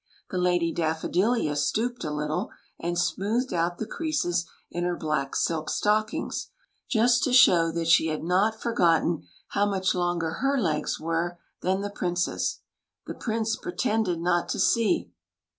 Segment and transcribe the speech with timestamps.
[0.31, 5.69] The Lady Daffodilia stooped a little, and smoothed out the creases in her black silk
[5.69, 6.49] stockings,
[6.89, 11.37] just to show that she had not for gotten how much longer her legs were
[11.61, 12.61] than the Prince's.
[13.05, 15.11] The Prince pretended not to see.